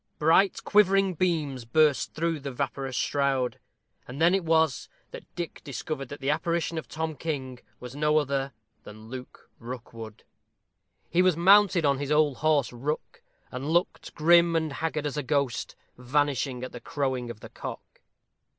Bright 0.17 0.63
quivering 0.63 1.13
beams 1.13 1.63
burst 1.63 2.15
through 2.15 2.39
the 2.39 2.51
vaporous 2.51 2.95
shroud, 2.95 3.59
and 4.07 4.19
then 4.19 4.33
it 4.33 4.43
was 4.43 4.89
that 5.11 5.25
Dick 5.35 5.61
discovered 5.63 6.09
that 6.09 6.19
the 6.21 6.31
apparition 6.31 6.79
of 6.79 6.87
Tom 6.87 7.15
King 7.15 7.59
was 7.79 7.95
no 7.95 8.17
other 8.17 8.51
than 8.81 9.09
Luke 9.09 9.51
Rookwood. 9.59 10.23
He 11.11 11.21
was 11.21 11.37
mounted 11.37 11.85
on 11.85 11.99
his 11.99 12.11
old 12.11 12.37
horse, 12.37 12.73
Rook, 12.73 13.21
and 13.51 13.69
looked 13.69 14.15
grim 14.15 14.55
and 14.55 14.73
haggard 14.73 15.05
as 15.05 15.17
a 15.17 15.21
ghost 15.21 15.75
vanishing 15.99 16.63
at 16.63 16.71
the 16.71 16.81
crowing 16.81 17.29
of 17.29 17.41
the 17.41 17.49
cock. 17.49 18.01